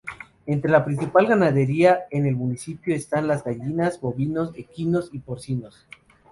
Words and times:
Entre 0.47 0.71
la 0.71 0.83
principal 0.83 1.27
ganadería 1.27 2.05
en 2.09 2.25
el 2.25 2.35
municipio 2.35 2.95
están 2.95 3.27
las 3.27 3.43
gallinas, 3.43 4.01
bovinos, 4.01 4.51
equinos 4.55 5.11
y 5.13 5.19
porcinos. 5.19 5.85